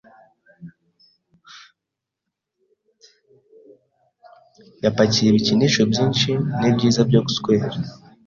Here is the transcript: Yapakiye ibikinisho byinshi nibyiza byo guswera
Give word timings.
Yapakiye 4.83 5.27
ibikinisho 5.29 5.81
byinshi 5.91 6.29
nibyiza 6.59 7.01
byo 7.09 7.19
guswera 7.25 7.67